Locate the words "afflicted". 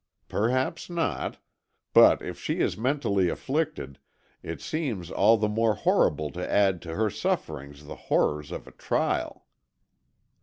3.29-3.99